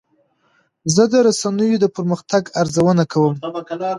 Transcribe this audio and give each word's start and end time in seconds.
زه 0.93 1.03
د 1.11 1.13
رسنیو 1.27 1.81
د 1.83 1.85
پرمختګ 1.95 2.43
ارزونه 2.61 3.03
کوم. 3.11 3.35